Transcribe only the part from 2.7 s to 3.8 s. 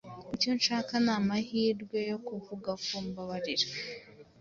ko mbabarira.